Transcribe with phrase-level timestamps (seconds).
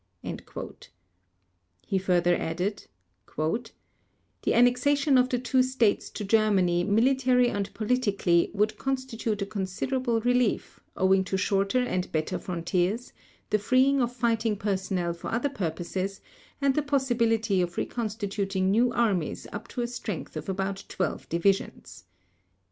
[1.87, 2.87] He further added:
[3.37, 3.63] "The
[4.51, 10.79] annexation of the two States to Germany militarily and politically would constitute a considerable relief,
[10.97, 13.13] owing to shorter and better frontiers,
[13.51, 16.19] the freeing of fighting personnel for other purposes,
[16.59, 22.05] and the possibility of reconstituting new armies up to a strength of about twelve divisions."